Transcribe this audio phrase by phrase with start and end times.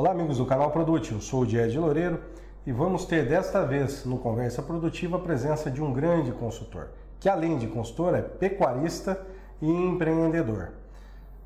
[0.00, 2.22] Olá amigos do canal Produte, eu sou o Diego Loureiro
[2.66, 6.88] e vamos ter desta vez no Conversa Produtiva a presença de um grande consultor,
[7.20, 9.20] que além de consultor é pecuarista
[9.60, 10.70] e empreendedor.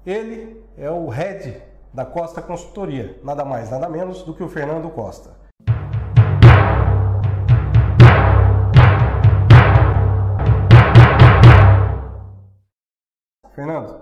[0.06, 1.60] Ele é o head
[1.92, 5.32] da Costa Consultoria, nada mais, nada menos do que o Fernando Costa.
[13.52, 14.00] Fernando,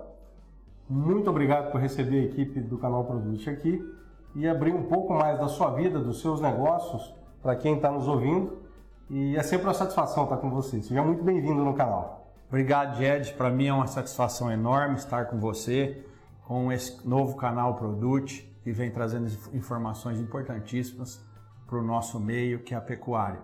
[0.87, 4.02] muito obrigado por receber a equipe do canal Produte aqui
[4.35, 8.09] e abrir um pouco mais da sua vida, dos seus negócios, para quem está nos
[8.09, 8.63] ouvindo.
[9.11, 10.81] E é sempre uma satisfação estar com você.
[10.81, 12.33] Seja muito bem-vindo no canal.
[12.49, 13.35] Obrigado, Jed.
[13.35, 16.05] Para mim é uma satisfação enorme estar com você,
[16.47, 21.23] com esse novo canal Produte, que vem trazendo informações importantíssimas
[21.67, 23.41] para o nosso meio, que é a pecuária.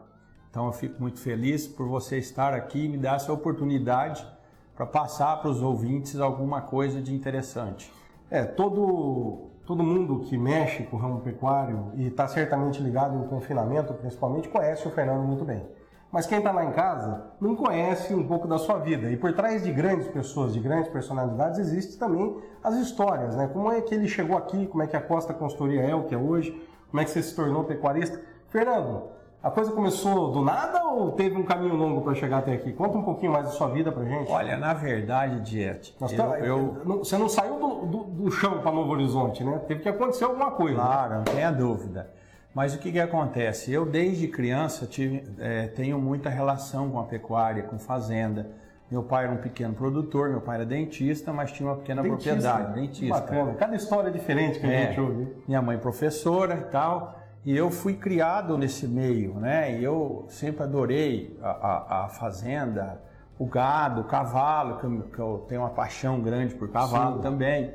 [0.50, 4.26] Então eu fico muito feliz por você estar aqui e me dar essa oportunidade
[4.74, 7.92] para passar para os ouvintes alguma coisa de interessante.
[8.30, 13.28] É, todo, todo mundo que mexe com o ramo pecuário e está certamente ligado em
[13.28, 15.62] confinamento, principalmente, conhece o Fernando muito bem.
[16.10, 19.10] Mas quem está lá em casa não conhece um pouco da sua vida.
[19.10, 22.34] E por trás de grandes pessoas, de grandes personalidades, existe também
[22.64, 23.46] as histórias, né?
[23.52, 26.14] Como é que ele chegou aqui, como é que a Costa Consultoria é o que
[26.14, 26.50] é hoje,
[26.90, 28.18] como é que você se tornou pecuarista.
[28.48, 29.02] Fernando,
[29.42, 32.72] a coisa começou do nada ou teve um caminho longo para chegar até aqui?
[32.72, 34.30] Conta um pouquinho mais da sua vida pra gente.
[34.30, 38.72] Olha, na verdade, Diet, eu, tá, eu, Você não saiu do, do, do chão para
[38.72, 39.60] Novo Horizonte, né?
[39.68, 40.76] Teve que acontecer alguma coisa.
[40.76, 42.10] Claro, não tenha dúvida.
[42.52, 43.72] Mas o que, que acontece?
[43.72, 48.50] Eu, desde criança, tive, é, tenho muita relação com a pecuária, com fazenda.
[48.90, 52.32] Meu pai era um pequeno produtor, meu pai era dentista, mas tinha uma pequena dentista,
[52.32, 53.20] propriedade, dentista.
[53.20, 55.28] Bacana, cada história é diferente que a é, gente ouve.
[55.46, 57.20] Minha mãe professora e tal.
[57.44, 59.78] E eu fui criado nesse meio, né?
[59.78, 63.00] E eu sempre adorei a, a, a fazenda,
[63.38, 67.22] o gado, o cavalo, que eu, que eu, tenho uma paixão grande por cavalo Sim.
[67.22, 67.72] também.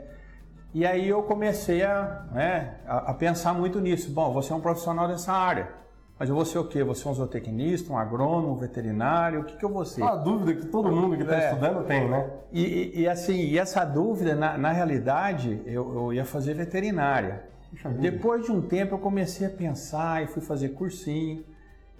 [0.73, 4.11] E aí eu comecei a, né, a, a, pensar muito nisso.
[4.11, 5.69] Bom, você é um profissional dessa área,
[6.19, 6.83] mas eu vou ser o quê?
[6.83, 9.41] Você é um zootecnista, um agrônomo, um veterinário?
[9.41, 10.01] O que, que eu vou ser?
[10.01, 11.49] Uma dúvida que todo mundo que está é.
[11.49, 12.29] estudando tem, né?
[12.51, 17.43] E, e, e, assim, e essa dúvida, na, na realidade, eu, eu ia fazer veterinária.
[17.99, 21.43] Depois de um tempo eu comecei a pensar e fui fazer cursinho.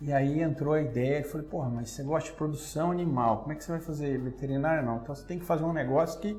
[0.02, 3.54] E aí entrou a ideia, eu falei, porra, mas você gosta de produção animal, como
[3.54, 4.98] é que você vai fazer veterinária não?
[4.98, 6.38] Então você tem que fazer um negócio que,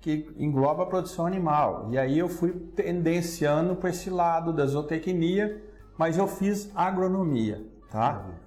[0.00, 1.88] que engloba a produção animal.
[1.90, 5.60] E aí eu fui tendenciando para esse lado da zootecnia,
[5.98, 8.24] mas eu fiz agronomia, tá?
[8.26, 8.43] Uhum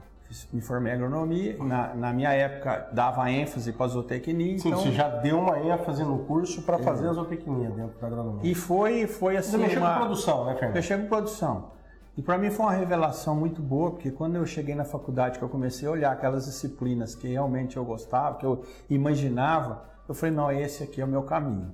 [0.52, 4.60] me formei em agronomia, na, na, minha época dava ênfase para a zootecnia.
[4.60, 4.82] Sim, então...
[4.82, 8.42] você já deu uma ênfase no curso para fazer a zootecnia dentro da agronomia.
[8.44, 9.52] E foi, foi assim.
[9.52, 9.94] Você mexeu uma...
[9.94, 10.76] com produção, né, Fernando?
[10.76, 11.72] Mexeu com produção.
[12.18, 15.46] E para mim foi uma revelação muito boa, porque quando eu cheguei na faculdade, que
[15.46, 20.36] eu comecei a olhar aquelas disciplinas que realmente eu gostava, que eu imaginava, eu falei,
[20.36, 21.72] não, esse aqui é o meu caminho.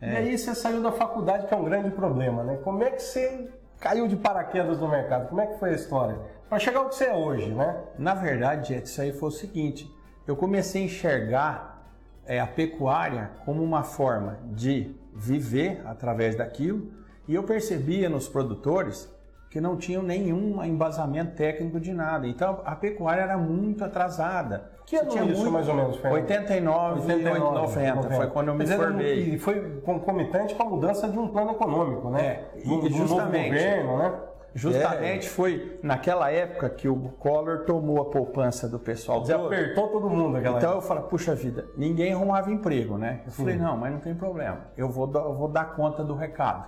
[0.00, 0.12] É.
[0.12, 2.58] E aí você saiu da faculdade, que é um grande problema, né?
[2.62, 5.28] Como é que você caiu de paraquedas no mercado?
[5.28, 6.18] Como é que foi a história?
[6.50, 7.76] para chegar ao que você é hoje, né?
[7.96, 9.88] Na verdade, isso aí foi o seguinte:
[10.26, 11.86] eu comecei a enxergar
[12.26, 16.90] é, a pecuária como uma forma de viver através daquilo
[17.28, 19.08] e eu percebia nos produtores
[19.48, 22.26] que não tinham nenhum embasamento técnico de nada.
[22.26, 24.72] Então a pecuária era muito atrasada.
[24.90, 25.52] Que ano tinha isso, muito...
[25.52, 26.14] mais ou menos, Fernando?
[26.14, 29.34] 89, 89 90, 90, foi quando eu me formei.
[29.34, 32.26] E foi concomitante com a mudança de um plano econômico, né?
[32.26, 33.50] É, e, do, justamente.
[33.50, 34.14] Do governo, né?
[34.52, 35.30] Justamente é.
[35.30, 39.24] foi naquela época que o Collor tomou a poupança do pessoal.
[39.24, 40.84] Você apertou todo mundo naquela Então época.
[40.84, 43.20] eu falei, puxa vida, ninguém arrumava emprego, né?
[43.26, 43.44] Eu Sim.
[43.44, 46.66] falei, não, mas não tem problema, eu vou, eu vou dar conta do recado.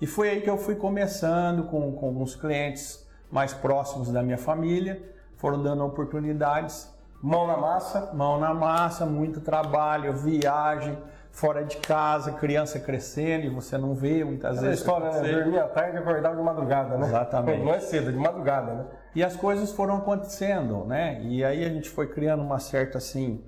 [0.00, 4.36] E foi aí que eu fui começando com, com alguns clientes mais próximos da minha
[4.36, 5.00] família,
[5.36, 6.92] foram dando oportunidades.
[7.22, 8.10] Mão na massa?
[8.12, 10.98] Mão na massa, muito trabalho, viagem
[11.30, 14.80] fora de casa, criança crescendo e você não vê muitas Essa vezes.
[14.80, 15.32] história, né?
[15.32, 17.06] Dormir à tarde e acordar de madrugada, né?
[17.06, 17.64] Exatamente.
[17.64, 18.84] Não é cedo, é de madrugada, né?
[19.14, 21.20] E as coisas foram acontecendo, né?
[21.22, 23.42] E aí a gente foi criando uma certa assim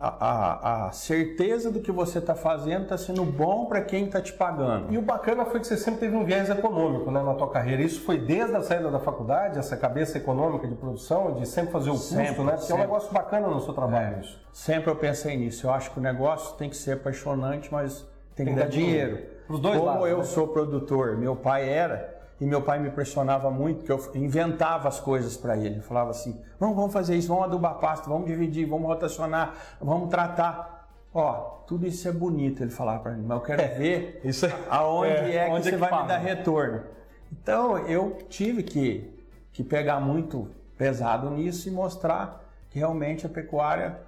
[0.00, 4.18] a, a, a, certeza do que você está fazendo está sendo bom para quem está
[4.18, 4.90] te pagando.
[4.90, 7.82] E o bacana foi que você sempre teve um viés econômico né, na tua carreira.
[7.82, 11.90] Isso foi desde a saída da faculdade, essa cabeça econômica de produção, de sempre fazer
[11.90, 12.52] o custo, sempre, né?
[12.52, 12.72] Porque sempre.
[12.72, 14.40] é um negócio bacana no seu trabalho é, isso.
[14.54, 15.66] Sempre eu pensei nisso.
[15.66, 19.16] Eu acho que o negócio tem que ser apaixonante, mas tem, tem que dar dinheiro.
[19.16, 19.30] dinheiro.
[19.50, 20.24] Os dois Como lados, eu né?
[20.24, 24.98] sou produtor, meu pai era, e meu pai me pressionava muito, que eu inventava as
[24.98, 25.78] coisas para ele.
[25.78, 30.08] Eu falava assim: vamos, vamos fazer isso, vamos adubar pasto, vamos dividir, vamos rotacionar, vamos
[30.08, 30.88] tratar.
[31.12, 31.32] Ó,
[31.66, 34.54] tudo isso é bonito, ele falava para mim, mas eu quero é, ver isso é,
[34.70, 36.02] aonde é, é que onde você é que vai fala.
[36.02, 36.82] me dar retorno.
[37.30, 40.48] Então eu tive que, que pegar muito
[40.78, 43.98] pesado nisso e mostrar que realmente a pecuária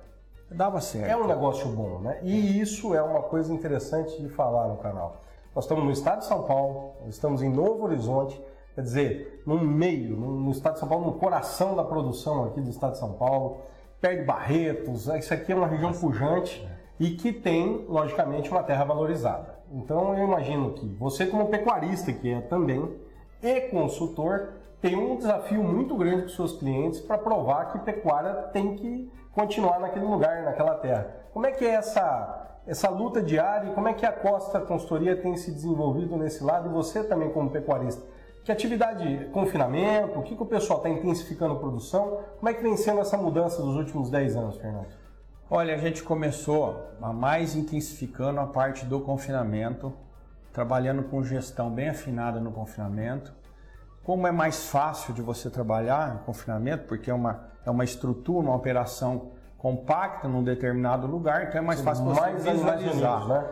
[0.50, 1.10] dava certo.
[1.10, 2.18] É um negócio bom, né?
[2.22, 5.20] E isso é uma coisa interessante de falar no canal.
[5.54, 8.42] Nós estamos no estado de São Paulo, estamos em Novo Horizonte,
[8.74, 12.70] quer dizer, no meio, no, estado de São Paulo, no coração da produção aqui do
[12.70, 13.58] estado de São Paulo,
[14.00, 16.66] perto de Barretos, isso aqui é uma região pujante
[16.98, 19.58] e que tem, logicamente, uma terra valorizada.
[19.70, 22.90] Então eu imagino que você, como pecuarista que é também,
[23.42, 28.74] e consultor, tem um desafio muito grande com seus clientes para provar que pecuária tem
[28.74, 31.14] que continuar naquele lugar, naquela terra.
[31.32, 35.16] Como é que é essa, essa luta diária e como é que a Costa Consultoria
[35.16, 38.02] tem se desenvolvido nesse lado e você também como pecuarista?
[38.44, 42.20] Que atividade, confinamento, o que, que o pessoal está intensificando produção?
[42.38, 44.88] Como é que vem sendo essa mudança dos últimos 10 anos, Fernando?
[45.48, 49.92] Olha, a gente começou a mais intensificando a parte do confinamento,
[50.52, 53.32] trabalhando com gestão bem afinada no confinamento.
[54.02, 58.46] Como é mais fácil de você trabalhar no confinamento, porque é uma, é uma estrutura,
[58.46, 59.31] uma operação
[59.62, 63.28] compacta num determinado lugar, então é mais fácil você mais visualizar.
[63.28, 63.46] né?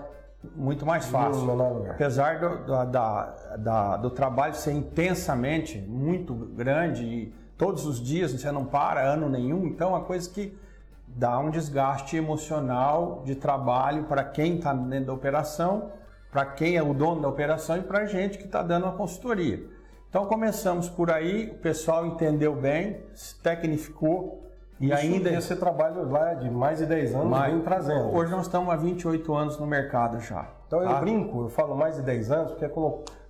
[0.57, 1.47] Muito mais fácil.
[1.89, 8.51] Apesar do, da, da, do trabalho ser intensamente muito grande e todos os dias você
[8.51, 10.59] não para ano nenhum, então é uma coisa que
[11.07, 15.93] dá um desgaste emocional de trabalho para quem está dentro da operação,
[16.33, 18.93] para quem é o dono da operação e para a gente que está dando a
[18.93, 19.65] consultoria.
[20.09, 24.50] Então começamos por aí, o pessoal entendeu bem, se tecnificou,
[24.81, 25.31] e Isso ainda.
[25.31, 28.15] Esse trabalho lá de mais de 10 anos mais, vem trazendo.
[28.15, 30.49] Hoje nós estamos há 28 anos no mercado já.
[30.67, 30.91] Então tá?
[30.91, 32.71] eu brinco, eu falo mais de 10 anos, porque é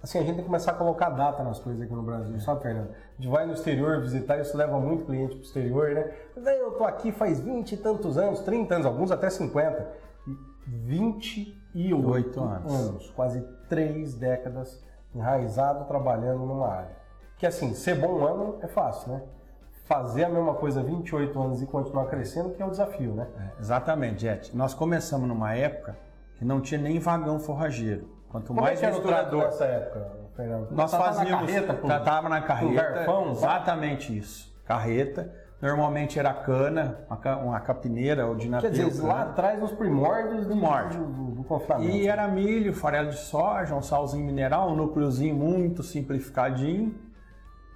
[0.00, 2.62] assim, a gente tem que começar a colocar data nas coisas aqui no Brasil, sabe,
[2.62, 2.90] Fernando?
[2.90, 6.12] A gente vai no exterior visitar, isso leva muito cliente para o exterior, né?
[6.36, 10.10] Eu tô aqui faz 20 e tantos anos, 30 anos, alguns até 50.
[10.66, 12.72] 28 anos.
[12.72, 14.80] anos, quase três décadas
[15.12, 16.96] enraizado trabalhando numa área.
[17.36, 19.22] Que assim, ser bom um ano é fácil, né?
[19.90, 23.26] Fazer a mesma coisa 28 anos e continuar crescendo, que é o desafio, né?
[23.36, 24.56] É, exatamente, Jet.
[24.56, 25.96] Nós começamos numa época
[26.36, 28.08] que não tinha nem vagão forrageiro.
[28.28, 30.70] Quanto Como mais é que misturador nessa época, Fernando?
[30.70, 31.50] Nós fazíamos,
[31.84, 34.56] tratava na carreta, garfão, exatamente isso.
[34.64, 40.46] Carreta, normalmente era cana, uma, uma capineira ou de Quer dizer, lá atrás nos primórdios
[40.46, 41.90] do, do, do confinamento.
[41.90, 46.94] E era milho, farelo de soja, um salzinho mineral, um núcleozinho muito simplificadinho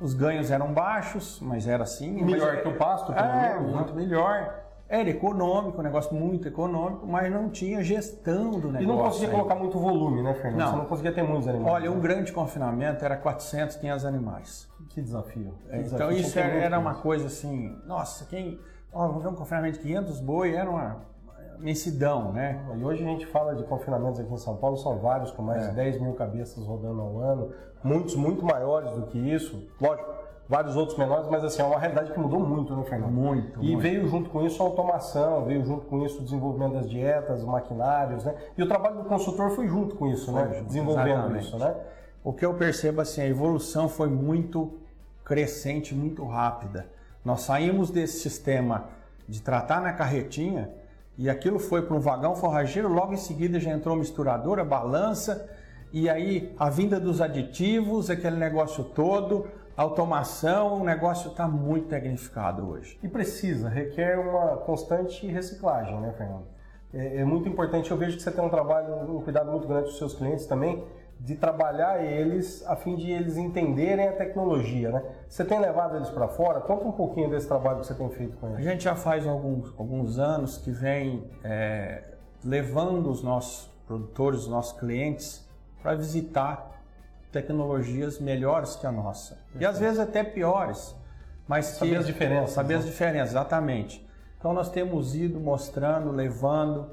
[0.00, 2.22] os ganhos eram baixos, mas era assim.
[2.22, 3.66] Melhor que o pasto, pelo é, menos.
[3.70, 3.76] Né?
[3.76, 4.64] Muito melhor.
[4.86, 8.82] Era econômico, um negócio muito econômico, mas não tinha gestão do negócio.
[8.82, 9.34] E não conseguia aí.
[9.34, 10.58] colocar muito volume, né, Fernando?
[10.58, 10.70] Não.
[10.70, 11.72] Você não conseguia ter muitos animais.
[11.72, 14.68] Olha, um grande confinamento era 400, 500 animais.
[14.90, 15.54] Que desafio.
[15.70, 16.18] Que então desafio.
[16.18, 18.60] isso era, era uma coisa assim, nossa, quem...
[18.92, 21.13] Ó, vamos ver um confinamento de 500 boi, era uma
[21.58, 22.60] imensidão, né?
[22.76, 25.64] E hoje a gente fala de confinamentos aqui em São Paulo, são vários, com mais
[25.64, 25.68] é.
[25.68, 27.52] de 10 mil cabeças rodando ao ano,
[27.82, 30.10] muitos muito maiores do que isso, lógico,
[30.48, 33.10] vários outros menores, mas assim, é uma realidade que mudou muito, né, Fernando?
[33.10, 33.62] Muito.
[33.62, 33.78] E muito.
[33.80, 38.24] veio junto com isso a automação, veio junto com isso o desenvolvimento das dietas, maquinários,
[38.24, 38.34] né?
[38.56, 40.46] E o trabalho do consultor foi junto com isso, né?
[40.46, 40.62] foi né?
[40.62, 41.46] Desenvolvendo exatamente.
[41.46, 41.74] isso, né?
[42.22, 44.78] O que eu percebo assim, a evolução foi muito
[45.24, 46.86] crescente, muito rápida.
[47.24, 48.88] Nós saímos desse sistema
[49.26, 50.70] de tratar na carretinha
[51.16, 55.48] e aquilo foi para um vagão forrageiro, logo em seguida já entrou misturadora, balança,
[55.92, 59.46] e aí a vinda dos aditivos, aquele negócio todo,
[59.76, 62.98] automação, o negócio está muito tecnificado hoje.
[63.02, 66.46] E precisa, requer uma constante reciclagem, né, Fernando?
[66.92, 69.86] É, é muito importante, eu vejo que você tem um trabalho, um cuidado muito grande
[69.86, 70.84] dos seus clientes também,
[71.20, 75.02] de trabalhar eles a fim de eles entenderem a tecnologia, né?
[75.28, 76.60] Você tem levado eles para fora?
[76.60, 78.66] Conta um pouquinho desse trabalho que você tem feito com eles.
[78.66, 82.02] A gente já faz alguns, alguns anos que vem é,
[82.44, 85.48] levando os nossos produtores, os nossos clientes
[85.82, 86.82] para visitar
[87.32, 89.38] tecnologias melhores que a nossa.
[89.58, 90.94] E às vezes até piores.
[91.46, 92.50] Mas saber que, as diferenças.
[92.50, 92.80] Saber né?
[92.80, 94.06] as diferenças, exatamente.
[94.38, 96.90] Então nós temos ido mostrando, levando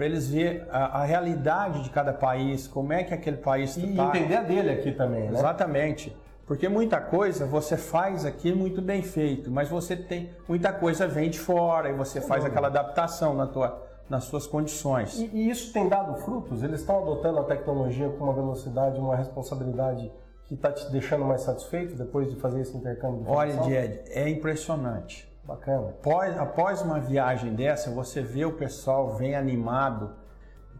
[0.00, 3.86] para eles ver a, a, realidade de cada país, como é que aquele país está.
[3.86, 4.04] E tá.
[4.06, 5.38] entender a dele aqui também, né?
[5.38, 6.16] Exatamente.
[6.46, 11.28] Porque muita coisa você faz aqui muito bem feito, mas você tem muita coisa vem
[11.28, 15.18] de fora e você faz aquela adaptação na tua, nas suas condições.
[15.18, 16.62] E, e, isso tem dado frutos?
[16.62, 20.10] Eles estão adotando a tecnologia com uma velocidade, uma responsabilidade
[20.46, 23.24] que está te deixando mais satisfeito depois de fazer esse intercâmbio?
[23.24, 25.29] De Olha, Jed, é impressionante.
[25.50, 25.88] Bacana.
[25.88, 30.12] Após, após uma viagem dessa, você vê o pessoal vem animado,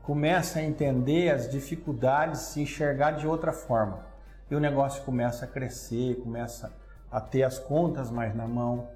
[0.05, 4.07] começa a entender as dificuldades, se enxergar de outra forma.
[4.49, 6.73] E o negócio começa a crescer, começa
[7.11, 8.87] a ter as contas mais na mão.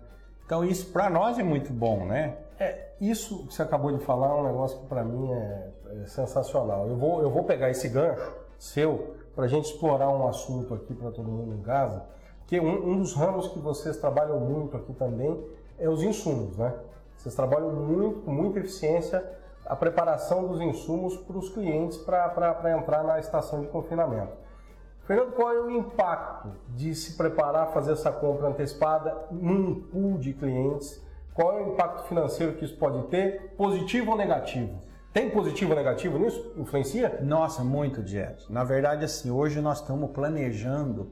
[0.47, 2.37] Então isso para nós é muito bom, né?
[2.57, 5.71] É, isso que você acabou de falar é um negócio que para mim é,
[6.02, 6.87] é, sensacional.
[6.87, 10.95] Eu vou, eu vou pegar esse gancho seu para a gente explorar um assunto aqui
[10.95, 12.04] para todo mundo em casa,
[12.47, 15.45] que um, um dos ramos que vocês trabalham muito aqui também
[15.78, 16.75] é os insumos, né?
[17.16, 19.25] Vocês trabalham muito, com muita eficiência
[19.66, 24.33] a preparação dos insumos para os clientes para entrar na estação de confinamento.
[25.07, 30.33] Fernando, qual é o impacto de se preparar, fazer essa compra antecipada num pool de
[30.33, 31.02] clientes?
[31.35, 34.83] Qual é o impacto financeiro que isso pode ter, positivo ou negativo?
[35.12, 36.52] Tem positivo ou negativo nisso?
[36.57, 37.21] Influencia?
[37.23, 38.50] Nossa, muito, Diet.
[38.50, 41.11] Na verdade, assim, hoje nós estamos planejando,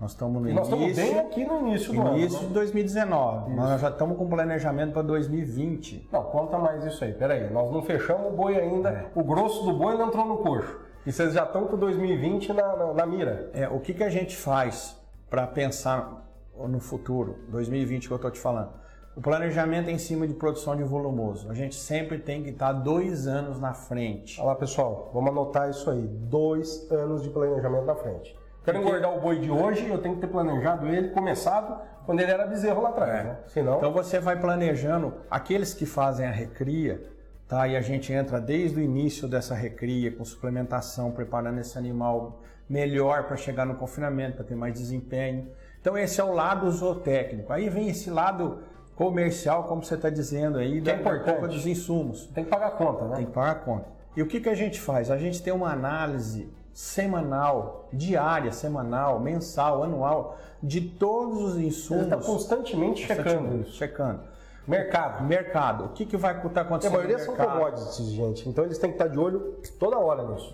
[0.00, 0.76] nós estamos no nós início...
[0.76, 2.18] Nós estamos bem aqui no início do ano.
[2.18, 2.48] Início né?
[2.48, 3.50] de 2019.
[3.50, 3.56] Isso.
[3.56, 6.08] Nós já estamos com planejamento para 2020.
[6.12, 7.12] Não, conta mais isso aí.
[7.12, 8.90] Peraí, nós não fechamos o boi ainda.
[8.90, 9.06] É.
[9.14, 10.80] O grosso do boi não entrou no coxo.
[11.06, 13.50] E vocês já estão com 2020 na, na, na mira.
[13.52, 14.98] É, o que, que a gente faz
[15.30, 16.24] para pensar
[16.56, 18.70] no futuro, 2020 que eu estou te falando?
[19.16, 21.48] O planejamento é em cima de produção de volumoso.
[21.48, 24.40] A gente sempre tem que estar dois anos na frente.
[24.40, 26.02] Olha lá, pessoal, vamos anotar isso aí.
[26.02, 28.36] Dois anos de planejamento na frente.
[28.64, 32.32] Quero engordar o boi de hoje, eu tenho que ter planejado ele, começado quando ele
[32.32, 33.24] era bezerro lá atrás, é.
[33.24, 33.36] né?
[33.46, 33.76] Senão...
[33.76, 37.02] Então você vai planejando aqueles que fazem a recria,
[37.46, 37.68] tá?
[37.68, 43.24] E a gente entra desde o início dessa recria, com suplementação, preparando esse animal melhor
[43.24, 45.50] para chegar no confinamento, para ter mais desempenho.
[45.78, 47.52] Então esse é o lado zootécnico.
[47.52, 48.60] Aí vem esse lado
[48.96, 52.28] comercial, como você está dizendo aí, que da, é compra dos insumos.
[52.28, 53.16] Tem que pagar a conta, né?
[53.16, 53.88] Tem que pagar a conta.
[54.16, 55.10] E o que, que a gente faz?
[55.10, 62.08] A gente tem uma análise semanal, diária, semanal, mensal, anual, de todos os insumos.
[62.08, 63.72] Você está constantemente checando isso.
[63.72, 64.20] Checando.
[64.66, 65.24] Mercado.
[65.24, 65.84] Mercado.
[65.84, 66.94] O que, que vai estar tá acontecendo?
[66.94, 68.48] A maioria são commodities, gente.
[68.48, 70.52] Então eles têm que estar de olho toda hora nisso.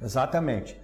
[0.00, 0.80] Exatamente.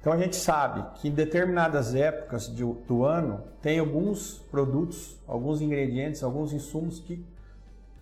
[0.00, 5.60] Então a gente sabe que em determinadas épocas de, do ano tem alguns produtos, alguns
[5.60, 7.24] ingredientes, alguns insumos que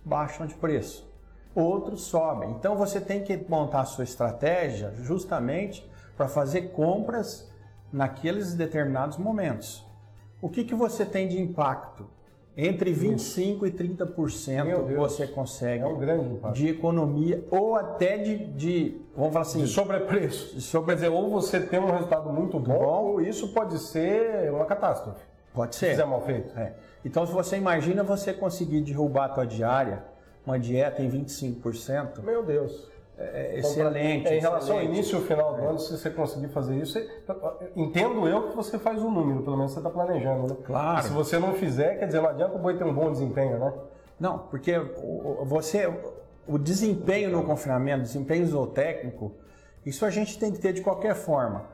[0.03, 1.07] baixam de preço,
[1.53, 2.51] outros sobem.
[2.51, 7.49] Então você tem que montar a sua estratégia justamente para fazer compras
[7.93, 9.85] naqueles determinados momentos.
[10.41, 12.05] O que, que você tem de impacto?
[12.59, 19.31] Entre 25% e 30% você consegue é um de economia ou até de, de, vamos
[19.31, 19.61] falar assim...
[19.61, 20.59] De sobrepreço.
[20.59, 20.87] Sobre...
[20.87, 24.65] Quer dizer, ou você tem um resultado muito bom, bom, ou isso pode ser uma
[24.65, 25.23] catástrofe.
[25.53, 25.85] Pode ser.
[25.85, 26.57] Se fizer mal feito.
[26.57, 26.73] É.
[27.05, 30.03] Então, se você imagina você conseguir derrubar a tua diária,
[30.43, 32.23] uma dieta em 25%...
[32.23, 32.89] Meu Deus.
[33.17, 34.27] É, é excelente.
[34.27, 34.87] É, em relação excelente.
[34.87, 35.65] ao início e final do é.
[35.65, 36.99] ano, se você conseguir fazer isso,
[37.75, 40.57] entendo eu que você faz o um número, pelo menos você está planejando, né?
[40.63, 40.99] Claro.
[40.99, 43.57] E se você não fizer, quer dizer, não adianta o boi ter um bom desempenho,
[43.57, 43.73] né?
[44.19, 44.73] Não, porque
[45.45, 45.91] você,
[46.47, 49.33] o desempenho no confinamento, desempenho zootécnico,
[49.85, 51.65] isso a gente tem que ter de qualquer forma.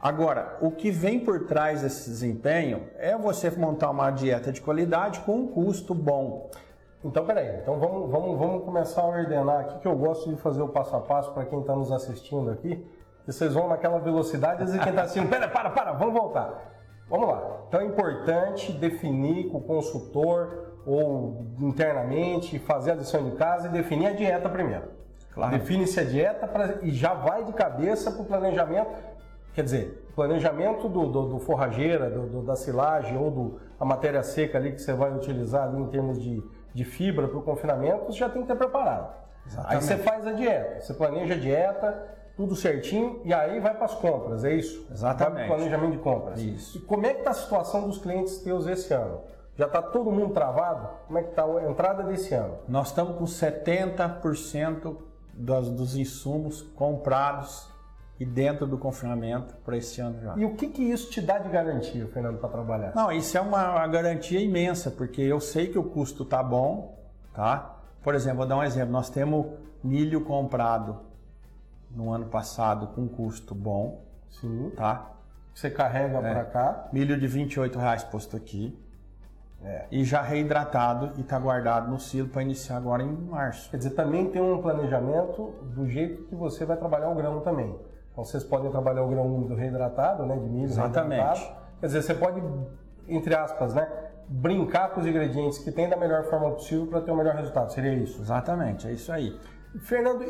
[0.00, 5.20] Agora, o que vem por trás desse desempenho é você montar uma dieta de qualidade
[5.20, 6.50] com um custo bom.
[7.04, 7.60] Então, peraí.
[7.62, 10.94] Então, vamos, vamos, vamos começar a ordenar aqui, que eu gosto de fazer o passo
[10.94, 12.86] a passo para quem está nos assistindo aqui.
[13.26, 16.72] E vocês vão naquela velocidade, às vezes quem está assistindo, pera, para, para, vamos voltar.
[17.08, 17.62] Vamos lá.
[17.68, 23.70] Então, é importante definir com o consultor ou internamente, fazer a lição de casa e
[23.70, 24.84] definir a dieta primeiro.
[25.32, 25.52] Claro.
[25.52, 28.90] Define-se a dieta pra, e já vai de cabeça para o planejamento.
[29.54, 34.22] Quer dizer, planejamento do, do, do forrageira, do, do, da silagem ou do, a matéria
[34.22, 36.42] seca ali que você vai utilizar ali em termos de
[36.74, 39.14] de fibra para o confinamento, você já tem que ter preparado.
[39.46, 39.74] Exatamente.
[39.74, 43.84] Aí você faz a dieta, você planeja a dieta, tudo certinho, e aí vai para
[43.84, 44.86] as compras, é isso?
[44.90, 45.48] Exatamente.
[45.48, 46.40] Vai planejamento de compras.
[46.40, 46.78] Isso.
[46.78, 49.20] E como é que está a situação dos clientes teus esse ano?
[49.56, 50.88] Já está todo mundo travado?
[51.06, 52.58] Como é que está a entrada desse ano?
[52.66, 54.96] Nós estamos com 70%
[55.34, 57.68] dos, dos insumos comprados
[58.20, 60.36] e dentro do confinamento para esse ano já.
[60.36, 62.92] E o que, que isso te dá de garantia, Fernando, para trabalhar?
[62.94, 66.98] Não, isso é uma, uma, garantia imensa, porque eu sei que o custo tá bom,
[67.32, 67.76] tá?
[68.02, 68.92] Por exemplo, vou dar um exemplo.
[68.92, 69.46] Nós temos
[69.82, 71.00] milho comprado
[71.90, 74.70] no ano passado com custo bom, Sim.
[74.76, 75.12] tá?
[75.54, 76.20] Você carrega é.
[76.20, 76.88] para cá.
[76.92, 78.78] Milho de 28 reais posto aqui.
[79.64, 79.86] É.
[79.90, 83.70] E já reidratado e está guardado no silo para iniciar agora em março.
[83.70, 87.74] Quer dizer, também tem um planejamento do jeito que você vai trabalhar o grão também.
[88.20, 91.22] Então vocês podem trabalhar o grão úmido reidratado, né, de milho Exatamente.
[91.22, 91.60] reidratado.
[91.80, 92.42] Quer dizer, você pode,
[93.08, 93.88] entre aspas, né,
[94.28, 97.72] brincar com os ingredientes que tem da melhor forma possível para ter o melhor resultado.
[97.72, 98.20] Seria isso?
[98.20, 99.40] Exatamente, é isso aí.
[99.80, 100.22] Fernando,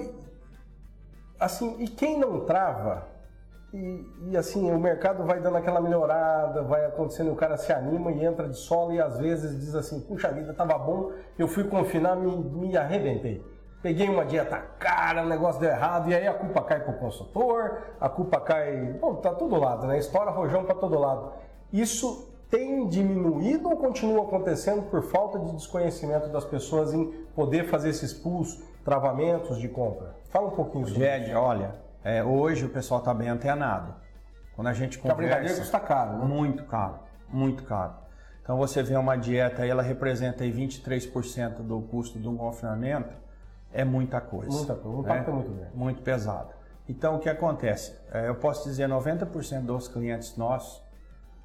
[1.40, 3.08] assim, e quem não trava,
[3.74, 8.12] e, e, assim, o mercado vai dando aquela melhorada, vai acontecendo, o cara se anima
[8.12, 11.64] e entra de solo e às vezes diz assim, puxa vida, tava bom, eu fui
[11.64, 13.44] confinar, me, me arrebentei
[13.82, 17.78] peguei uma dieta cara, o negócio deu errado, e aí a culpa cai pro consultor,
[18.00, 18.76] a culpa cai.
[19.00, 19.98] Bom, tá todo lado, né?
[19.98, 21.32] Estoura rojão para todo lado.
[21.72, 27.90] Isso tem diminuído ou continua acontecendo por falta de desconhecimento das pessoas em poder fazer
[27.90, 30.14] esses pulls, travamentos de compra?
[30.30, 31.38] Fala um pouquinho sobre Jed, isso.
[31.38, 33.94] olha, é, hoje o pessoal está bem antenado.
[34.54, 35.36] Quando a gente conversa...
[35.38, 36.24] Porque a custa caro, né?
[36.24, 37.94] Muito caro, muito caro.
[38.42, 43.14] Então você vê uma dieta, ela representa aí 23% do custo de um confinamento,
[43.72, 44.50] é muita coisa.
[44.50, 45.76] Muita coisa, o impacto é, é muito grande.
[45.76, 46.54] Muito pesado.
[46.88, 47.96] Então, o que acontece?
[48.12, 50.82] É, eu posso dizer 90% dos clientes nossos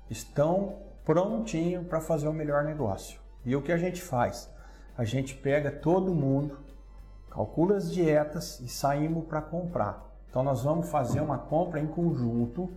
[0.10, 3.20] estão prontinhos para fazer o melhor negócio.
[3.46, 4.52] E o que a gente faz?
[4.98, 6.58] A gente pega todo mundo,
[7.30, 10.04] calcula as dietas e saímos para comprar.
[10.30, 12.74] Então, nós vamos fazer uma compra em conjunto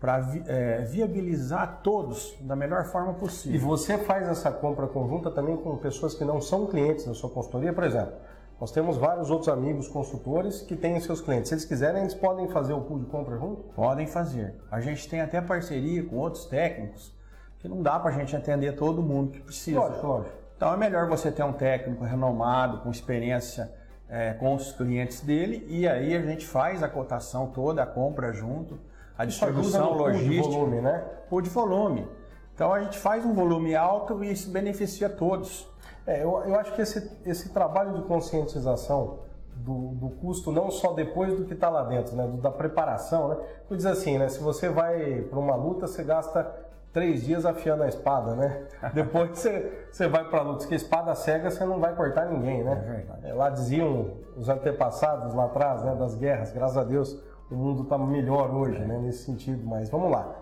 [0.00, 3.56] para é, viabilizar todos da melhor forma possível.
[3.56, 7.28] E você faz essa compra conjunta também com pessoas que não são clientes da sua
[7.28, 8.14] consultoria, por exemplo.
[8.60, 11.48] Nós temos vários outros amigos consultores que têm seus clientes.
[11.48, 13.62] Se eles quiserem, eles podem fazer o pool de compra junto?
[13.74, 14.54] Podem fazer.
[14.70, 17.14] A gente tem até parceria com outros técnicos
[17.60, 19.78] que não dá para a gente atender todo mundo que precisa.
[19.78, 20.36] Lógico, lógico.
[20.56, 23.72] Então é melhor você ter um técnico renomado, com experiência
[24.08, 28.32] é, com os clientes dele, e aí a gente faz a cotação toda, a compra
[28.32, 28.78] junto
[29.18, 30.42] a distribuição logística.
[30.42, 31.04] Pool de volume, né?
[31.28, 32.08] Pool de volume.
[32.54, 35.68] Então a gente faz um volume alto e isso beneficia todos.
[36.08, 39.18] É, eu, eu acho que esse, esse trabalho de conscientização
[39.54, 42.26] do, do custo, não só depois do que está lá dentro, né?
[42.26, 43.36] Do, da preparação, né?
[43.68, 44.28] Tu diz assim, né?
[44.28, 46.50] Se você vai para uma luta, você gasta
[46.94, 48.66] três dias afiando a espada, né?
[48.94, 52.64] Depois você, você vai para a luta, que espada cega você não vai cortar ninguém,
[52.64, 53.04] né?
[53.22, 55.94] É, lá diziam os antepassados lá atrás, né?
[55.94, 59.66] Das guerras, graças a Deus o mundo está melhor hoje, né, nesse sentido.
[59.66, 60.34] Mas vamos lá.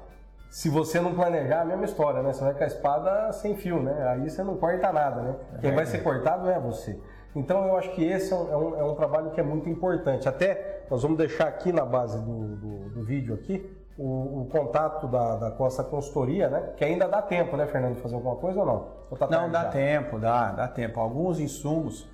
[0.56, 2.32] Se você não planejar, a mesma história, né?
[2.32, 4.08] Você vai com a espada sem fio, né?
[4.08, 5.36] Aí você não corta nada, né?
[5.60, 6.98] Quem vai ser cortado é você.
[7.34, 9.68] Então eu acho que esse é um, é um, é um, trabalho que é muito
[9.68, 10.26] importante.
[10.26, 15.06] Até nós vamos deixar aqui na base do, do, do vídeo aqui o, o contato
[15.06, 16.72] da, da, Costa Consultoria, né?
[16.74, 18.88] Que ainda dá tempo, né, Fernando, de fazer alguma coisa ou não?
[19.10, 19.68] Ou tá não, dá já?
[19.68, 20.98] tempo, dá, dá tempo.
[20.98, 22.08] Alguns insumos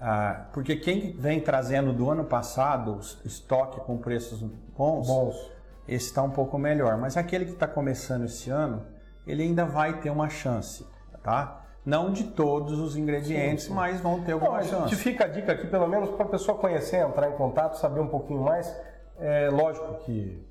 [0.00, 5.57] ah, porque quem vem trazendo do ano passado estoque com preços bons, bons.
[5.88, 6.98] Esse está um pouco melhor.
[6.98, 8.84] Mas aquele que está começando esse ano,
[9.26, 10.86] ele ainda vai ter uma chance,
[11.22, 11.64] tá?
[11.84, 13.74] Não de todos os ingredientes, sim, sim.
[13.74, 14.94] mas vão ter alguma Não, chance.
[14.96, 18.08] Fica a dica aqui, pelo menos para a pessoa conhecer, entrar em contato, saber um
[18.08, 18.74] pouquinho mais.
[19.18, 20.46] É lógico que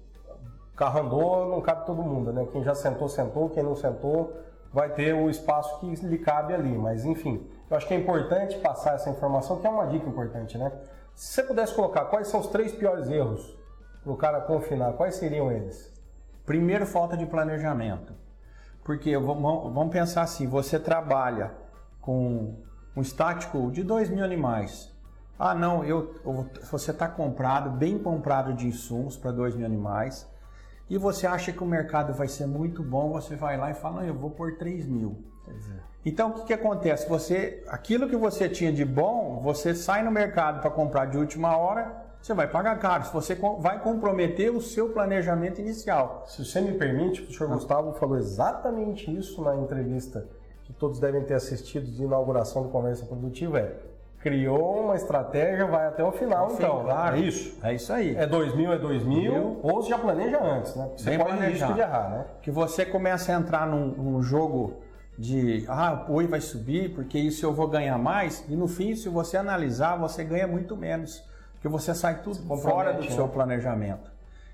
[0.75, 2.47] carro andou, não cabe todo mundo, né?
[2.51, 4.35] Quem já sentou, sentou, quem não sentou,
[4.73, 6.75] vai ter o espaço que lhe cabe ali.
[6.75, 10.57] Mas enfim, eu acho que é importante passar essa informação, que é uma dica importante,
[10.57, 10.71] né?
[11.13, 13.56] Se você pudesse colocar quais são os três piores erros
[14.07, 15.93] para o cara confinar, quais seriam eles?
[16.45, 18.13] Primeiro, falta de planejamento.
[18.83, 21.51] Porque vamos pensar assim, você trabalha
[21.99, 22.55] com
[22.95, 24.95] um estático de 2 mil animais.
[25.37, 26.15] Ah, não, eu,
[26.71, 30.27] você está comprado, bem comprado de insumos para 2 mil animais,
[30.89, 33.97] e você acha que o mercado vai ser muito bom, você vai lá e fala,
[33.97, 35.21] não, eu vou por 3 mil.
[36.05, 37.09] Então o que, que acontece?
[37.09, 41.57] Você, aquilo que você tinha de bom, você sai no mercado para comprar de última
[41.57, 43.05] hora, você vai pagar caro.
[43.13, 46.25] Você vai comprometer o seu planejamento inicial.
[46.27, 47.55] Se você me permite, o senhor ah.
[47.55, 50.25] Gustavo falou exatamente isso na entrevista
[50.65, 53.75] que todos devem ter assistido de inauguração do Conversa Produtiva, é
[54.19, 56.83] criou uma estratégia, vai até o final, então.
[56.83, 57.15] Claro.
[57.15, 57.57] É isso.
[57.63, 58.13] É isso aí.
[58.13, 60.89] É 2000, é 2000, ou você já planeja antes, né?
[60.97, 61.73] Você Bem pode planejar.
[61.73, 62.25] de errar, né?
[62.41, 64.81] Que você começa a entrar num, num jogo
[65.17, 68.95] de ah, o oi vai subir porque isso eu vou ganhar mais e no fim,
[68.95, 71.23] se você analisar, você ganha muito menos,
[71.67, 73.09] porque você sai tudo fora do né?
[73.09, 74.09] seu planejamento.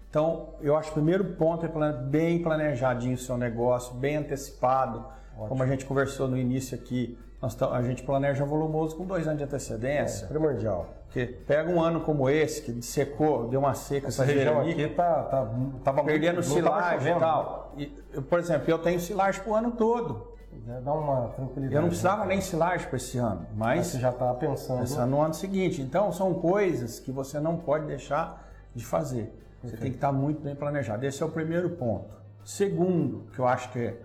[0.09, 4.99] Então, eu acho que o primeiro ponto é bem planejadinho o seu negócio, bem antecipado,
[5.33, 5.47] Ótimo.
[5.47, 9.39] como a gente conversou no início aqui, nós, a gente planeja volumoso com dois anos
[9.39, 10.25] de antecedência.
[10.25, 10.87] É, primordial.
[11.05, 14.07] Porque pega um ano como esse, que secou, deu uma seca.
[14.07, 15.47] Essa região aqui tá, tá,
[15.83, 17.73] tava perdendo muito, silagem e tal.
[17.77, 17.85] E,
[18.21, 20.32] por exemplo, eu tenho silagem para o ano todo.
[20.65, 21.75] Dá uma tranquilidade.
[21.75, 25.21] Eu não precisava nem silagem para esse ano, mas, mas você já está pensando no
[25.21, 25.81] ano seguinte.
[25.81, 29.37] Então são coisas que você não pode deixar de fazer.
[29.61, 31.05] Você tem que estar tá muito bem planejado.
[31.05, 32.13] Esse é o primeiro ponto.
[32.43, 34.01] Segundo, que eu acho que é,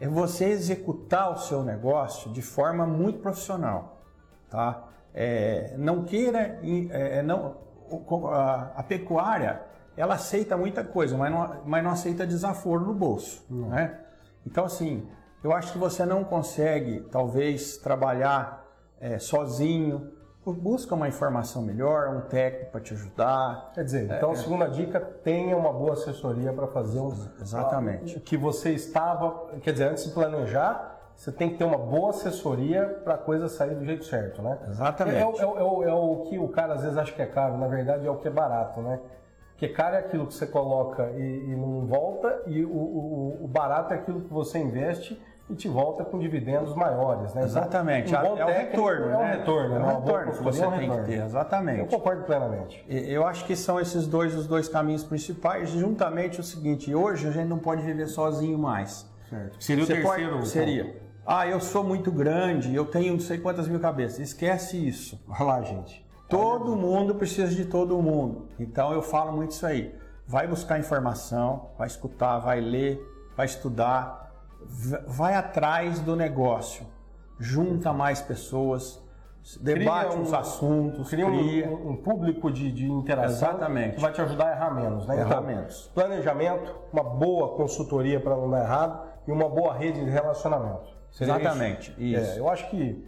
[0.00, 4.02] é você executar o seu negócio de forma muito profissional,
[4.48, 4.88] tá?
[5.12, 7.56] É, não queira, é, é não,
[8.28, 9.62] a, a, pecuária,
[9.96, 13.68] ela aceita muita coisa, mas não, mas não aceita desaforo no bolso, hum.
[13.68, 14.00] né?
[14.46, 15.08] Então assim,
[15.44, 18.66] eu acho que você não consegue, talvez, trabalhar
[18.98, 20.10] é, sozinho.
[20.42, 23.70] Busca uma informação melhor, um técnico para te ajudar.
[23.74, 28.16] Quer dizer, então, a segunda dica, tenha uma boa assessoria para fazer um, Exatamente.
[28.16, 29.50] O que você estava.
[29.60, 33.48] Quer dizer, antes de planejar, você tem que ter uma boa assessoria para a coisa
[33.48, 34.58] sair do jeito certo, né?
[34.68, 35.16] Exatamente.
[35.16, 37.68] É, é, é, é, o que o cara às vezes acha que é caro, na
[37.68, 38.98] verdade é o que é barato, né?
[39.50, 43.48] Porque caro é aquilo que você coloca e, e não volta, e o, o, o,
[43.48, 47.42] barato é aquilo que você investe e te volta com dividendos maiores, né?
[47.42, 48.14] Exatamente.
[48.14, 51.02] Um é o retorno, é o retorno, é o retorno que você é tem que
[51.02, 51.80] ter, exatamente.
[51.80, 52.84] Eu concordo plenamente.
[52.88, 57.30] Eu acho que são esses dois os dois caminhos principais, juntamente o seguinte, hoje a
[57.30, 59.06] gente não pode viver sozinho mais.
[59.28, 59.62] Certo.
[59.62, 60.32] Seria o você terceiro.
[60.36, 61.02] Pode, seria.
[61.26, 64.20] Ah, eu sou muito grande, eu tenho não sei quantas mil cabeças.
[64.20, 65.22] Esquece isso.
[65.26, 66.04] Vai lá, gente.
[66.28, 68.48] Todo mundo precisa de todo mundo.
[68.58, 69.94] Então eu falo muito isso aí.
[70.26, 72.98] Vai buscar informação, vai escutar, vai ler,
[73.36, 74.23] vai estudar,
[75.06, 76.86] vai atrás do negócio,
[77.38, 79.02] junta mais pessoas,
[79.60, 81.68] debate um, os assuntos, cria, cria.
[81.68, 83.96] Um, um, público de, de interação Exatamente.
[83.96, 85.06] que vai te ajudar a errar menos.
[85.06, 85.20] Né?
[85.20, 85.90] Errar então, menos.
[85.94, 90.94] Planejamento, uma boa consultoria para não dar errado e uma boa rede de relacionamento.
[91.10, 92.22] Seria Exatamente, isso.
[92.22, 92.32] isso.
[92.32, 93.06] É, eu acho que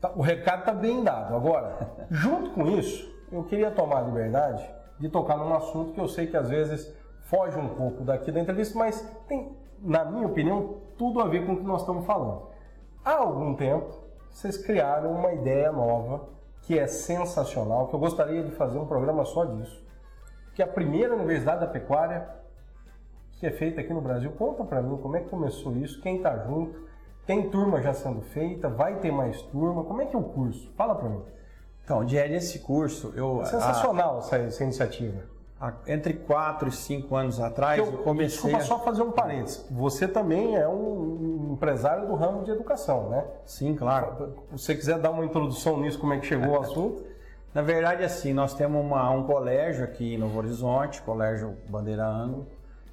[0.00, 1.34] tá, o recado está bem dado.
[1.34, 6.08] Agora, junto com isso, eu queria tomar a liberdade de tocar num assunto que eu
[6.08, 6.92] sei que às vezes
[7.22, 11.52] foge um pouco daqui da entrevista, mas tem, na minha opinião, tudo a ver com
[11.52, 12.48] o que nós estamos falando.
[13.04, 13.94] Há algum tempo,
[14.30, 16.28] vocês criaram uma ideia nova
[16.62, 19.84] que é sensacional, que eu gostaria de fazer um programa só disso.
[20.54, 22.36] Que é a primeira Universidade da Pecuária
[23.38, 24.32] que é feita aqui no Brasil.
[24.32, 26.86] Conta para mim como é que começou isso, quem está junto,
[27.26, 30.72] tem turma já sendo feita, vai ter mais turma, como é que é o curso?
[30.76, 31.22] Fala para mim.
[31.84, 33.42] Então, Diego, esse curso, eu...
[33.42, 35.22] É sensacional a, essa, essa iniciativa.
[35.86, 38.52] Entre 4 e 5 anos atrás, eu, eu comecei...
[38.52, 38.60] Desculpa a...
[38.60, 39.66] só fazer um parênteses.
[39.70, 43.24] Você também é um empresário do ramo de educação, né?
[43.46, 44.34] Sim, claro.
[44.50, 47.04] Se você quiser dar uma introdução nisso, como é que chegou o assunto...
[47.56, 52.46] Na verdade, assim, nós temos uma, um colégio aqui em Novo Horizonte, Colégio Bandeira Ângulo,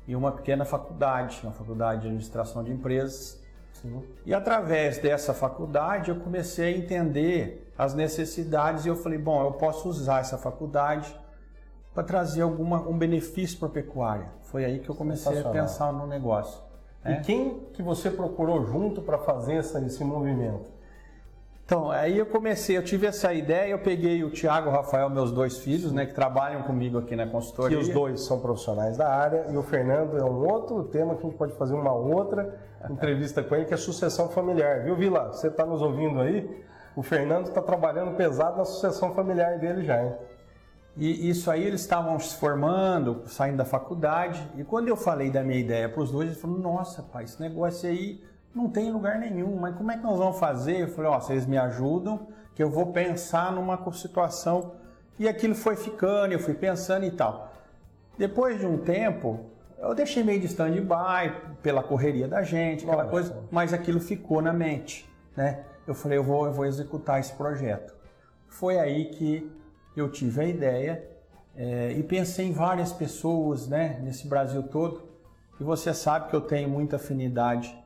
[0.08, 3.44] e uma pequena faculdade, uma faculdade de administração de empresas.
[3.74, 4.02] Sim.
[4.26, 9.52] E através dessa faculdade eu comecei a entender as necessidades e eu falei, bom, eu
[9.52, 11.14] posso usar essa faculdade
[11.94, 14.30] para trazer alguma, um benefício para a pecuária.
[14.42, 16.62] Foi aí que eu comecei a pensar no negócio.
[17.04, 17.20] Né?
[17.20, 20.72] E quem que você procurou junto para fazer essa, esse movimento?
[21.66, 25.10] Então, aí eu comecei, eu tive essa ideia, eu peguei o Tiago e o Rafael,
[25.10, 27.78] meus dois filhos, né, que trabalham comigo aqui na consultoria.
[27.78, 31.26] Que os dois são profissionais da área, e o Fernando é um outro tema que
[31.26, 32.54] a gente pode fazer uma outra
[32.90, 34.84] entrevista com ele, que é sucessão familiar.
[34.84, 35.32] Viu, Vila?
[35.32, 36.64] Você está nos ouvindo aí?
[36.98, 40.14] O Fernando está trabalhando pesado na sucessão familiar dele já, hein?
[40.96, 45.44] E isso aí eles estavam se formando, saindo da faculdade, e quando eu falei da
[45.44, 49.18] minha ideia para os dois, eles falaram, nossa, pai, esse negócio aí não tem lugar
[49.18, 50.82] nenhum, mas como é que nós vamos fazer?
[50.82, 54.76] Eu falei, ó, oh, vocês me ajudam, que eu vou pensar numa situação.
[55.18, 57.52] E aquilo foi ficando, eu fui pensando e tal.
[58.16, 59.48] Depois de um tempo,
[59.80, 63.10] eu deixei meio de stand-by pela correria da gente, aquela Nossa.
[63.10, 65.64] coisa, mas aquilo ficou na mente, né?
[65.88, 67.94] Eu falei, eu vou, eu vou executar esse projeto.
[68.48, 69.52] Foi aí que
[70.00, 71.08] eu tive a ideia
[71.56, 75.04] é, e pensei em várias pessoas, né, nesse Brasil todo.
[75.60, 77.78] E você sabe que eu tenho muita afinidade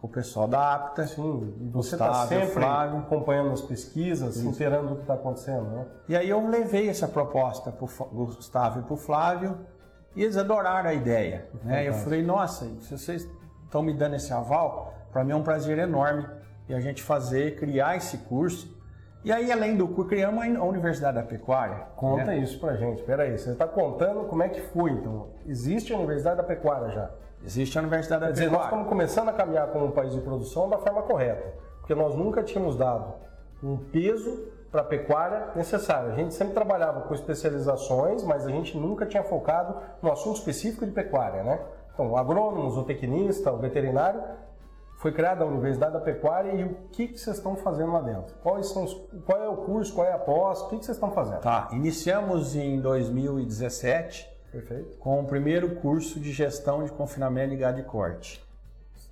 [0.00, 1.06] com o pessoal da APTA.
[1.06, 2.98] Sim, e você está sempre Flávio.
[2.98, 5.86] acompanhando as pesquisas, inteirando do que está acontecendo, né?
[6.08, 9.58] E aí eu levei essa proposta para o Gustavo e para o Flávio
[10.16, 11.48] e eles adoraram a ideia.
[11.62, 11.88] Né?
[11.88, 13.28] Eu falei, nossa, se vocês
[13.64, 16.26] estão me dando esse aval, para mim é um prazer enorme
[16.68, 18.79] e a gente fazer, criar esse curso.
[19.22, 21.86] E aí, além do curso, criamos a Universidade da Pecuária.
[21.94, 22.38] Conta né?
[22.38, 23.00] isso para gente.
[23.00, 25.28] Espera aí, você está contando como é que foi, então.
[25.46, 27.10] Existe a Universidade da Pecuária já?
[27.44, 28.64] Existe a Universidade Quer da dizer, Pecuária.
[28.64, 32.14] nós estamos começando a caminhar como um país de produção da forma correta, porque nós
[32.14, 33.14] nunca tínhamos dado
[33.62, 36.12] um peso para a pecuária necessária.
[36.12, 40.86] A gente sempre trabalhava com especializações, mas a gente nunca tinha focado no assunto específico
[40.86, 41.60] de pecuária, né?
[41.92, 44.22] Então, o agrônomo, o zootecnista, o veterinário,
[45.00, 48.34] foi criada a Universidade da Pecuária e o que, que vocês estão fazendo lá dentro?
[48.42, 50.96] Quais são os, qual é o curso, qual é a pós, o que, que vocês
[50.98, 51.40] estão fazendo?
[51.40, 54.98] Tá, iniciamos em 2017 Perfeito.
[54.98, 58.44] com o primeiro curso de gestão de confinamento e gado de corte.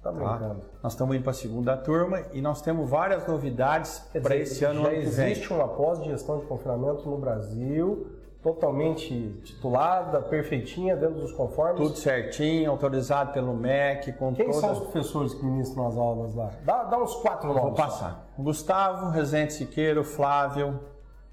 [0.03, 0.61] Tá brincando.
[0.83, 4.83] Nós estamos indo para a segunda turma e nós temos várias novidades para esse ano.
[4.83, 11.33] Já existe uma pós de gestão de confinamento no Brasil, totalmente titulada, perfeitinha, dentro dos
[11.33, 11.81] conformes.
[11.81, 14.13] Tudo certinho, autorizado pelo MEC.
[14.13, 14.61] Com Quem toda...
[14.61, 16.51] são os professores que ministram as aulas lá?
[16.65, 17.63] Dá, dá uns quatro nomes.
[17.63, 18.27] Vou passar.
[18.39, 20.79] Gustavo, Rezende Siqueiro, Flávio,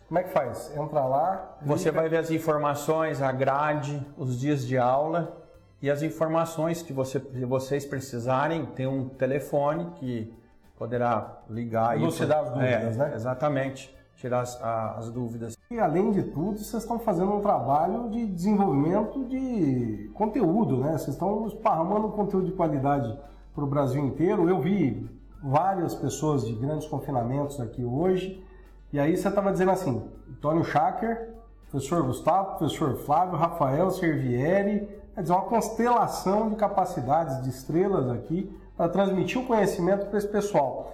[0.07, 0.71] Como é que faz?
[0.77, 1.57] Entra lá.
[1.63, 5.38] Você vai ver as informações, a grade, os dias de aula
[5.81, 8.65] e as informações que você, vocês precisarem.
[8.67, 10.33] Tem um telefone que
[10.77, 13.11] poderá ligar e elucidar as dúvidas, é, né?
[13.15, 15.57] Exatamente, tirar as, as, dúvidas.
[15.69, 20.91] E além de tudo, vocês estão fazendo um trabalho de desenvolvimento de conteúdo, né?
[20.91, 23.17] Vocês estão esparramando conteúdo de qualidade
[23.53, 24.49] para o Brasil inteiro.
[24.49, 25.09] Eu vi
[25.41, 28.43] várias pessoas de grandes confinamentos aqui hoje
[28.91, 31.29] e aí você estava dizendo assim, Antônio Schacker,
[31.69, 38.49] professor Gustavo, professor Flávio, Rafael Servieri, quer dizer, uma constelação de capacidades, de estrelas aqui,
[38.75, 40.93] para transmitir o conhecimento para esse pessoal.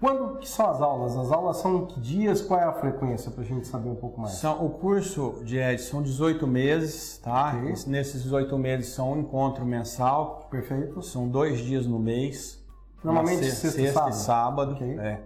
[0.00, 1.16] Quando que são as aulas?
[1.16, 2.42] As aulas são que dias?
[2.42, 4.34] Qual é a frequência para a gente saber um pouco mais?
[4.34, 7.54] São, o curso de Ed são 18 meses, tá?
[7.56, 7.74] Okay.
[7.86, 10.46] Nesses 18 meses são um encontro mensal.
[10.50, 11.00] Perfeito.
[11.00, 12.62] São dois dias no mês.
[13.02, 14.72] Normalmente sexta, sexta, sexta e sábado.
[14.74, 14.98] Okay.
[14.98, 15.20] É.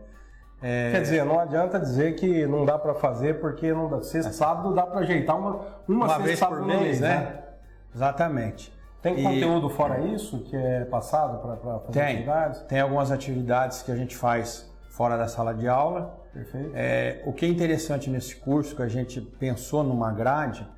[0.63, 0.93] É...
[0.93, 4.01] Quer dizer, não adianta dizer que não dá para fazer porque não dá.
[4.03, 4.33] Sexta, é.
[4.33, 7.09] sábado dá para ajeitar uma, uma, uma vez por mês, mês né?
[7.09, 7.48] né?
[7.95, 8.73] Exatamente.
[9.01, 9.23] Tem e...
[9.23, 12.61] conteúdo fora isso que é passado para fazer tem, atividades?
[12.63, 16.19] Tem algumas atividades que a gente faz fora da sala de aula.
[16.33, 16.73] Perfeito.
[16.75, 20.69] É, o que é interessante nesse curso, que a gente pensou numa grade,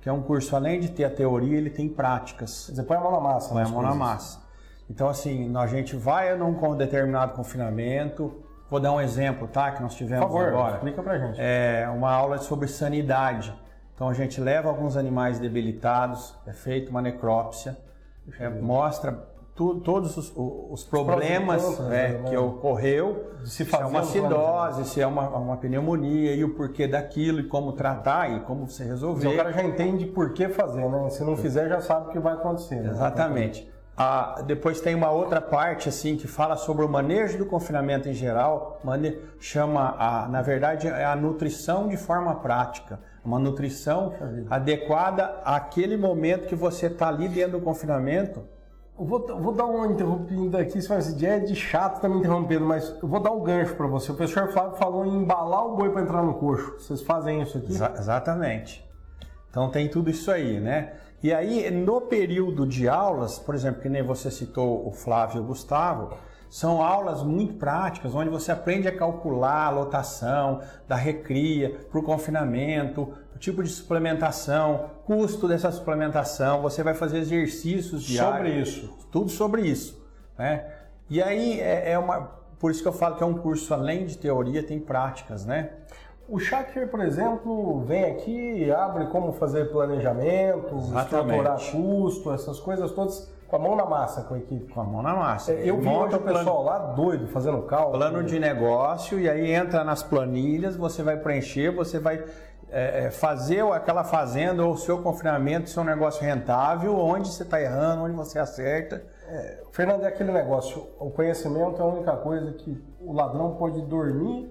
[0.00, 2.70] que é um curso, além de ter a teoria, ele tem práticas.
[2.74, 3.52] Você põe a mão na massa.
[3.52, 3.90] Põe a mão coisas.
[3.90, 4.42] na massa.
[4.90, 9.70] Então, assim, a gente vai num determinado confinamento, Vou dar um exemplo, tá?
[9.70, 10.76] Que nós tivemos Por favor, agora.
[10.76, 11.38] Explica pra gente.
[11.38, 13.54] É uma aula sobre sanidade.
[13.94, 17.76] Então a gente leva alguns animais debilitados, é feita uma necrópsia,
[18.38, 22.30] é, mostra tu, todos os, os problemas os é, né?
[22.30, 26.86] que ocorreu, se, se é uma acidose, se é uma, uma, pneumonia e o porquê
[26.86, 29.20] daquilo e como tratar e como você resolver.
[29.20, 31.10] Então, o cara já entende por que fazer, né?
[31.10, 32.76] Se não fizer, já sabe o que vai acontecer.
[32.76, 32.90] Né?
[32.90, 33.70] Exatamente.
[33.96, 38.14] Ah, depois tem uma outra parte assim que fala sobre o manejo do confinamento em
[38.14, 38.80] geral,
[39.38, 44.12] chama a, na verdade é a nutrição de forma prática, uma nutrição
[44.50, 48.42] adequada àquele momento que você está ali dentro do confinamento.
[48.98, 52.64] Eu vou, vou dar uma interrompida aqui, se vai é de chato tá me interrompendo,
[52.64, 54.12] mas eu vou dar um gancho para você.
[54.12, 56.76] O professor Flávio falou em embalar o boi para entrar no coxo.
[56.78, 57.72] Vocês fazem isso aqui?
[57.72, 58.84] Exa exatamente.
[59.50, 60.94] Então tem tudo isso aí, né?
[61.22, 65.40] E aí, no período de aulas, por exemplo, que nem você citou o Flávio e
[65.40, 66.16] o Gustavo,
[66.52, 72.02] são aulas muito práticas, onde você aprende a calcular a lotação da recria para o
[72.02, 78.68] confinamento, o tipo de suplementação, custo dessa suplementação, você vai fazer exercícios diários.
[78.68, 79.08] Sobre isso.
[79.10, 80.06] Tudo sobre isso.
[80.38, 80.70] Né?
[81.08, 82.20] E aí é, é uma.
[82.60, 85.70] Por isso que eu falo que é um curso, além de teoria, tem práticas, né?
[86.28, 93.32] O Shaker, por exemplo, vem aqui, abre como fazer planejamento, estruturar custo, essas coisas todas
[93.52, 94.72] com a mão na massa com a equipe.
[94.72, 95.52] Com a mão na massa.
[95.52, 97.98] É, eu vi o pessoal lá doido fazendo cálculo.
[97.98, 102.24] Plano de negócio e aí entra nas planilhas, você vai preencher, você vai
[102.70, 107.60] é, é fazer aquela fazenda ou o seu confinamento, seu negócio rentável, onde você está
[107.60, 109.04] errando, onde você acerta.
[109.28, 113.82] É, Fernando, é aquele negócio, o conhecimento é a única coisa que o ladrão pode
[113.82, 114.50] dormir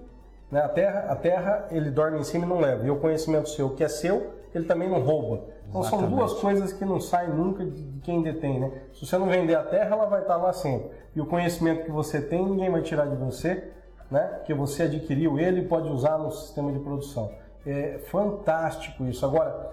[0.52, 0.60] né?
[0.60, 2.86] A, terra, a terra, ele dorme em cima e não leva.
[2.86, 5.44] E o conhecimento seu, que é seu, ele também não rouba.
[5.68, 6.08] Então Exatamente.
[6.08, 8.60] são duas coisas que não saem nunca de, quem detém.
[8.60, 8.70] Né?
[8.92, 10.90] Se você não vender a terra, ela vai estar lá sempre.
[11.14, 13.70] E o conhecimento que você tem, ninguém vai tirar de você,
[14.10, 14.20] né?
[14.36, 17.30] porque você adquiriu ele e pode usar no sistema de produção.
[17.66, 19.24] É fantástico isso.
[19.24, 19.72] Agora,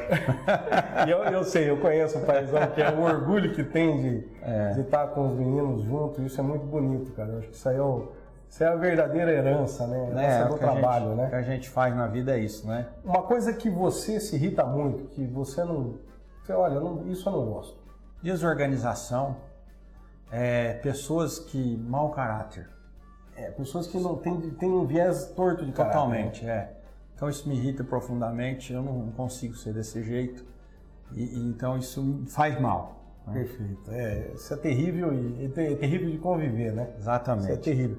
[1.09, 4.73] eu, eu sei, eu conheço o paizão, que é o orgulho que tem de, é.
[4.75, 6.23] de estar com os meninos juntos.
[6.23, 7.31] Isso é muito bonito, cara.
[7.31, 8.13] Eu acho que isso aí é, o,
[8.51, 10.13] isso é a verdadeira herança, né?
[10.17, 11.27] É, é do trabalho, gente, né?
[11.27, 12.87] O que a gente faz na vida é isso, né?
[13.03, 15.95] Uma coisa que você se irrita muito, que você não
[16.43, 17.79] você olha, não, isso eu não gosto.
[18.23, 19.37] Desorganização,
[20.31, 22.69] é, pessoas que mau caráter.
[23.39, 25.95] É, pessoas que não têm, têm um viés torto de caráter.
[25.97, 26.73] Totalmente, é.
[27.15, 30.45] Então isso me irrita profundamente, eu não consigo ser desse jeito.
[31.13, 33.01] E, e, então isso faz mal.
[33.27, 33.35] Né?
[33.35, 33.91] Perfeito.
[33.93, 36.93] É, isso é terrível e é terrível de conviver, né?
[36.99, 37.45] Exatamente.
[37.45, 37.99] Isso é terrível.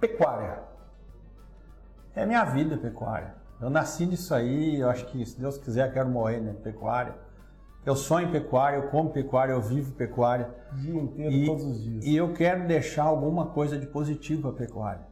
[0.00, 0.60] Pecuária.
[2.14, 3.34] É minha vida, pecuária.
[3.60, 6.56] Eu nasci nisso aí, eu acho que, se Deus quiser, quero morrer na né?
[6.62, 7.14] pecuária.
[7.86, 10.50] Eu sonho em pecuária, eu como pecuária, eu vivo pecuária.
[10.72, 12.04] Dia inteiro, e, todos os dias.
[12.04, 15.06] E eu quero deixar alguma coisa de positivo para a pecuária.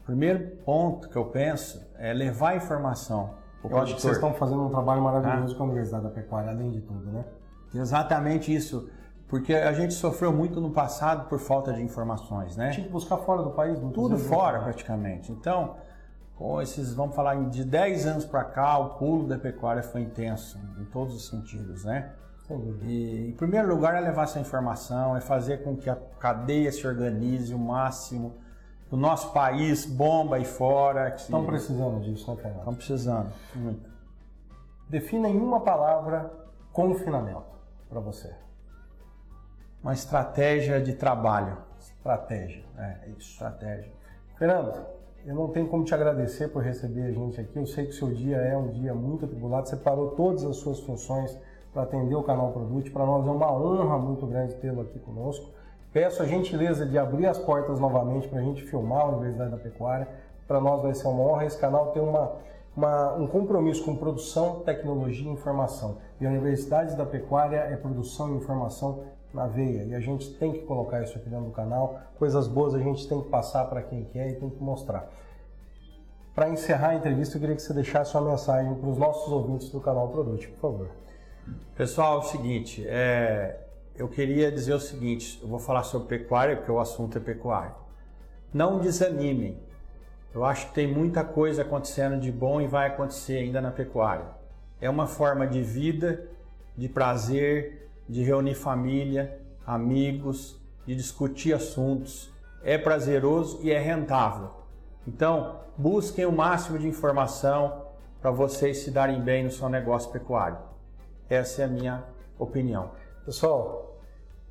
[0.00, 3.34] O primeiro ponto que eu penso é levar informação.
[3.62, 5.58] Eu acho que vocês estão fazendo um trabalho maravilhoso ah.
[5.58, 7.24] com a Universidade da Pecuária, além de tudo, né?
[7.74, 8.88] Exatamente isso.
[9.26, 12.70] Porque a gente sofreu muito no passado por falta de informações, né?
[12.70, 15.30] Tinha que buscar fora do país, Tudo fora, praticamente.
[15.30, 15.76] Então,
[16.38, 20.56] com esses, vamos falar, de 10 anos para cá, o pulo da pecuária foi intenso,
[20.78, 22.12] em todos os sentidos, né?
[22.84, 26.86] E, em primeiro lugar, é levar essa informação, é fazer com que a cadeia se
[26.86, 28.36] organize o máximo,
[28.90, 31.10] o nosso país bomba aí fora.
[31.10, 31.22] Que...
[31.22, 32.58] Estão precisando disso, né, Fernando?
[32.60, 33.90] Estão precisando, muito.
[34.88, 36.32] Defina em uma palavra
[36.72, 38.32] confinamento para você.
[39.82, 41.58] Uma estratégia de trabalho.
[41.78, 43.92] Estratégia, é isso, estratégia.
[44.36, 47.58] Fernando, eu não tenho como te agradecer por receber a gente aqui.
[47.58, 49.68] Eu sei que o seu dia é um dia muito atribulado.
[49.68, 51.38] Você parou todas as suas funções
[51.72, 52.90] para atender o canal Produto.
[52.90, 55.50] Para nós é uma honra muito grande tê-lo aqui conosco.
[55.92, 59.56] Peço a gentileza de abrir as portas novamente para a gente filmar a Universidade da
[59.56, 60.08] Pecuária.
[60.46, 61.44] Para nós vai ser uma honra.
[61.44, 62.32] Esse canal tem uma,
[62.76, 65.98] uma, um compromisso com produção, tecnologia e informação.
[66.20, 69.84] E a Universidade da Pecuária é produção e informação na veia.
[69.84, 72.00] E a gente tem que colocar isso aqui dentro do canal.
[72.18, 75.08] Coisas boas a gente tem que passar para quem quer e tem que mostrar.
[76.34, 79.70] Para encerrar a entrevista, eu queria que você deixasse uma mensagem para os nossos ouvintes
[79.70, 80.88] do canal Produto, por favor.
[81.74, 83.58] Pessoal, é o seguinte, é,
[83.96, 87.74] eu queria dizer o seguinte, eu vou falar sobre pecuária, porque o assunto é pecuária.
[88.54, 89.58] Não desanimem.
[90.32, 94.26] Eu acho que tem muita coisa acontecendo de bom e vai acontecer ainda na pecuária.
[94.80, 96.24] É uma forma de vida,
[96.76, 102.32] de prazer, de reunir família, amigos, de discutir assuntos.
[102.62, 104.50] É prazeroso e é rentável.
[105.06, 107.86] Então, busquem o máximo de informação
[108.20, 110.58] para vocês se darem bem no seu negócio pecuário.
[111.28, 112.04] Essa é a minha
[112.38, 112.90] opinião.
[113.24, 114.00] Pessoal,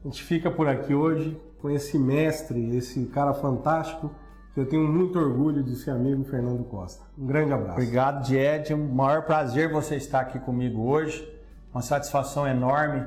[0.03, 4.11] a gente fica por aqui hoje com esse mestre, esse cara fantástico,
[4.53, 7.03] que eu tenho muito orgulho de ser amigo Fernando Costa.
[7.17, 7.73] Um grande abraço.
[7.73, 8.71] Obrigado, Died.
[8.71, 11.27] É um maior prazer você estar aqui comigo hoje.
[11.73, 13.05] Uma satisfação enorme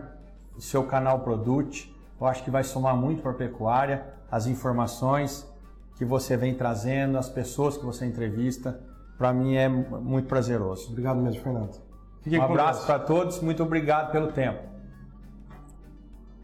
[0.60, 1.90] o seu canal Produte.
[2.20, 5.50] Eu acho que vai somar muito para a pecuária, as informações
[5.96, 8.78] que você vem trazendo, as pessoas que você entrevista.
[9.16, 10.90] Para mim é muito prazeroso.
[10.90, 11.80] Obrigado mesmo, Fernando.
[12.20, 14.69] Fique um abraço para todos, muito obrigado pelo tempo.